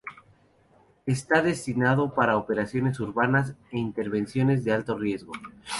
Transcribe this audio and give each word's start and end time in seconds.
Está 1.05 1.43
destinado 1.43 2.15
para 2.15 2.35
Operaciones 2.37 2.99
Urbanas 2.99 3.55
e 3.71 3.77
intervenciones 3.77 4.63
de 4.63 4.71
Alto 4.71 4.97
Riesgo. 4.97 5.33